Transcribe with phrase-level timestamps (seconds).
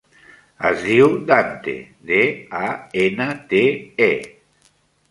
[0.69, 1.75] Es diu Dante:
[2.13, 2.23] de,
[2.63, 2.73] a,
[3.07, 3.65] ena, te,
[4.11, 4.15] e.